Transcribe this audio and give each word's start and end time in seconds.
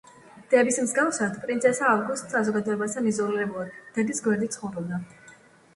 დების 0.53 0.79
მსგავსად, 0.85 1.35
პრინცესა 1.43 1.91
ავგუსტაც 1.97 2.35
საზოგადოებისაგან 2.37 3.11
იზოლირებულად, 3.13 3.79
დედის 3.99 4.27
გვერდით 4.29 4.59
ცხოვრობდა. 4.59 5.05